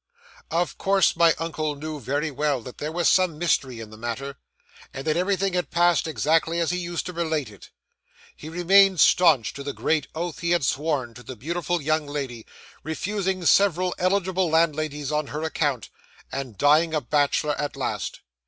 'Of 0.49 0.79
course, 0.79 1.15
my 1.15 1.35
uncle 1.37 1.75
knew 1.75 1.99
very 1.99 2.31
well 2.31 2.59
that 2.61 2.79
there 2.79 2.91
was 2.91 3.07
some 3.07 3.37
mystery 3.37 3.79
in 3.79 3.91
the 3.91 3.97
matter, 3.99 4.39
and 4.95 5.05
that 5.05 5.15
everything 5.15 5.53
had 5.53 5.69
passed 5.69 6.07
exactly 6.07 6.59
as 6.59 6.71
he 6.71 6.79
used 6.79 7.05
to 7.05 7.13
relate 7.13 7.51
it. 7.51 7.69
He 8.35 8.49
remained 8.49 8.99
staunch 8.99 9.53
to 9.53 9.61
the 9.61 9.73
great 9.73 10.07
oath 10.15 10.39
he 10.39 10.49
had 10.49 10.65
sworn 10.65 11.13
to 11.13 11.21
the 11.21 11.35
beautiful 11.35 11.79
young 11.83 12.07
lady, 12.07 12.47
refusing 12.81 13.45
several 13.45 13.93
eligible 13.99 14.49
landladies 14.49 15.11
on 15.11 15.27
her 15.27 15.43
account, 15.43 15.91
and 16.31 16.57
dying 16.57 16.95
a 16.95 17.01
bachelor 17.01 17.53
at 17.61 17.75
last. 17.75 18.21